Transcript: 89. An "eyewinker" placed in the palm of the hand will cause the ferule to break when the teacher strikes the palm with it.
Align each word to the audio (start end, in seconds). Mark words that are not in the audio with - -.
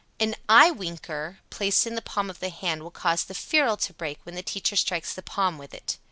89. 0.19 0.33
An 0.33 0.41
"eyewinker" 0.49 1.37
placed 1.51 1.85
in 1.85 1.93
the 1.93 2.01
palm 2.01 2.31
of 2.31 2.39
the 2.39 2.49
hand 2.49 2.81
will 2.81 2.89
cause 2.89 3.23
the 3.23 3.35
ferule 3.35 3.77
to 3.77 3.93
break 3.93 4.17
when 4.23 4.33
the 4.33 4.41
teacher 4.41 4.75
strikes 4.75 5.13
the 5.13 5.21
palm 5.21 5.59
with 5.59 5.75
it. 5.75 5.99